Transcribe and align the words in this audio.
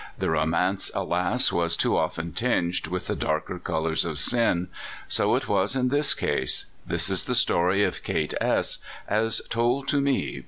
The 0.17 0.31
romance, 0.31 0.89
alas! 0.95 1.51
was 1.51 1.77
too 1.77 1.95
often 1.95 2.31
tinged 2.31 2.87
with 2.87 3.05
the 3.05 3.15
darker 3.15 3.59
colors 3.59 4.03
of 4.03 4.17
sin. 4.17 4.69
So 5.07 5.35
it 5.35 5.47
was 5.47 5.75
in 5.75 5.89
this 5.89 6.15
case. 6.15 6.65
This 6.87 7.07
is 7.07 7.25
the 7.25 7.35
story 7.35 7.83
of 7.83 8.01
Kate 8.01 8.33
S, 8.41 8.79
as 9.07 9.43
told 9.51 9.87
to 9.89 10.01
me. 10.01 10.39